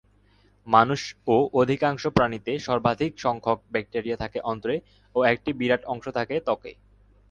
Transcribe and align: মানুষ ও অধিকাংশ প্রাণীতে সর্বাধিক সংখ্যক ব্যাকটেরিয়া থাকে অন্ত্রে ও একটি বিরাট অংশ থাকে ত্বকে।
মানুষ 0.67 1.01
ও 1.27 1.37
অধিকাংশ 1.53 2.03
প্রাণীতে 2.07 2.51
সর্বাধিক 2.59 3.11
সংখ্যক 3.17 3.59
ব্যাকটেরিয়া 3.73 4.17
থাকে 4.17 4.39
অন্ত্রে 4.43 4.75
ও 5.15 5.19
একটি 5.25 5.49
বিরাট 5.53 5.83
অংশ 5.85 6.05
থাকে 6.17 6.35
ত্বকে। 6.39 6.71